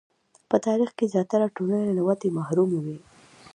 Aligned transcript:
په 0.49 0.57
تاریخ 0.65 0.89
کې 0.97 1.05
زیاتره 1.13 1.47
ټولنې 1.55 1.91
له 1.97 2.01
ودې 2.07 2.29
محرومې 2.37 2.79
وې. 2.85 2.97